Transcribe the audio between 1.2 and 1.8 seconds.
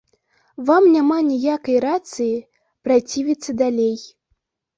ніякай